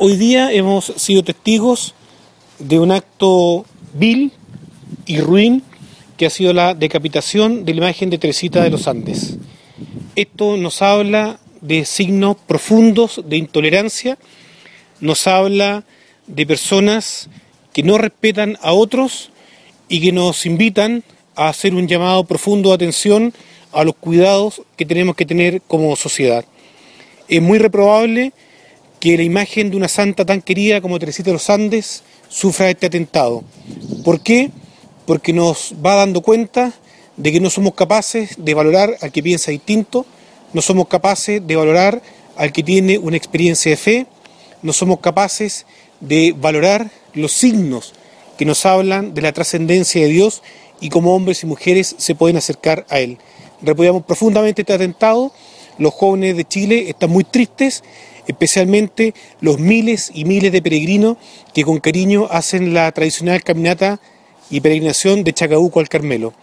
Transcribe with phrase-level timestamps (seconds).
[0.00, 1.92] Hoy día hemos sido testigos
[2.60, 4.30] de un acto vil
[5.06, 5.64] y ruin
[6.16, 9.38] que ha sido la decapitación de la imagen de Teresita de los Andes.
[10.14, 14.18] Esto nos habla de signos profundos de intolerancia,
[15.00, 15.82] nos habla
[16.28, 17.28] de personas
[17.72, 19.32] que no respetan a otros
[19.88, 21.02] y que nos invitan
[21.34, 23.34] a hacer un llamado profundo de atención
[23.72, 26.44] a los cuidados que tenemos que tener como sociedad.
[27.26, 28.32] Es muy reprobable
[29.00, 32.86] que la imagen de una santa tan querida como Teresita de los Andes sufra este
[32.86, 33.44] atentado.
[34.04, 34.50] ¿Por qué?
[35.06, 36.72] Porque nos va dando cuenta
[37.16, 40.06] de que no somos capaces de valorar al que piensa distinto,
[40.52, 42.02] no somos capaces de valorar
[42.36, 44.06] al que tiene una experiencia de fe,
[44.62, 45.66] no somos capaces
[46.00, 47.94] de valorar los signos
[48.36, 50.42] que nos hablan de la trascendencia de Dios
[50.80, 53.18] y cómo hombres y mujeres se pueden acercar a Él.
[53.62, 55.32] Repudiamos profundamente este atentado,
[55.78, 57.82] los jóvenes de Chile están muy tristes
[58.28, 61.16] especialmente los miles y miles de peregrinos
[61.52, 63.98] que con cariño hacen la tradicional caminata
[64.50, 66.34] y peregrinación de Chacabuco al Carmelo.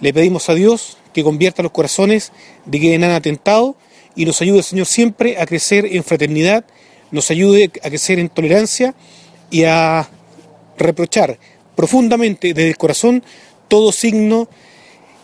[0.00, 2.30] Le pedimos a Dios que convierta los corazones
[2.66, 3.74] de quienes han atentado
[4.14, 6.64] y nos ayude, Señor, siempre a crecer en fraternidad,
[7.10, 8.94] nos ayude a crecer en tolerancia
[9.50, 10.08] y a
[10.76, 11.38] reprochar
[11.74, 13.24] profundamente desde el corazón
[13.68, 14.48] todo signo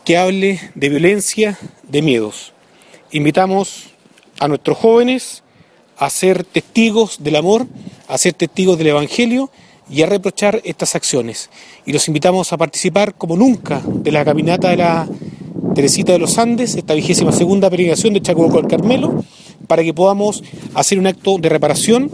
[0.05, 2.55] que hable de violencia, de miedos.
[3.11, 3.91] Invitamos
[4.39, 5.43] a nuestros jóvenes
[5.97, 7.67] a ser testigos del amor,
[8.09, 9.51] a ser testigos del Evangelio
[9.89, 11.51] y a reprochar estas acciones.
[11.85, 15.09] Y los invitamos a participar como nunca de la caminata de la
[15.75, 19.23] Teresita de los Andes, esta vigésima segunda peregrinación de Chacabuco al Carmelo,
[19.67, 20.43] para que podamos
[20.75, 22.11] hacer un acto de reparación,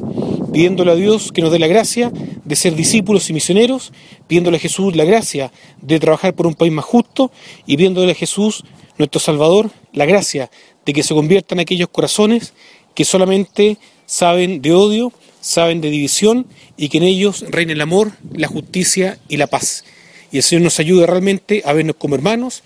[0.53, 2.11] pidiéndole a Dios que nos dé la gracia
[2.45, 3.93] de ser discípulos y misioneros,
[4.27, 7.31] pidiéndole a Jesús la gracia de trabajar por un país más justo
[7.67, 8.65] y pidiéndole a Jesús,
[8.99, 10.51] nuestro Salvador, la gracia
[10.85, 12.55] de que se conviertan aquellos corazones
[12.95, 18.13] que solamente saben de odio, saben de división y que en ellos reina el amor,
[18.33, 19.85] la justicia y la paz.
[20.31, 22.63] Y el Señor nos ayude realmente a vernos como hermanos,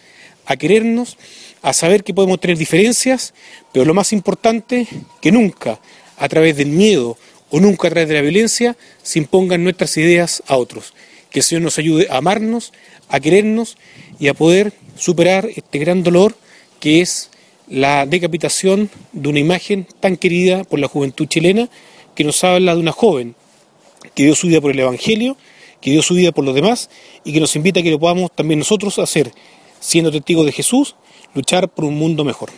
[0.47, 1.17] a querernos,
[1.63, 3.35] a saber que podemos tener diferencias,
[3.73, 4.87] pero lo más importante,
[5.21, 5.81] que nunca
[6.17, 7.19] a través del miedo
[7.51, 10.95] o nunca a través de la violencia se impongan nuestras ideas a otros.
[11.31, 12.73] Que el Señor nos ayude a amarnos,
[13.09, 13.77] a querernos
[14.19, 16.37] y a poder superar este gran dolor
[16.81, 17.31] que es
[17.69, 21.69] la decapitación de una imagen tan querida por la juventud chilena
[22.15, 23.35] que nos habla de una joven
[24.15, 25.37] que dio su vida por el Evangelio,
[25.81, 26.91] que dio su vida por los demás
[27.25, 29.33] y que nos invita a que lo podamos también nosotros hacer,
[29.81, 30.97] siendo testigos de Jesús,
[31.35, 32.51] luchar por un mundo mejor.